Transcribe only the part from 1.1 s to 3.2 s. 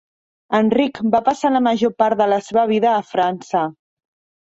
va passar la major part de la seva vida a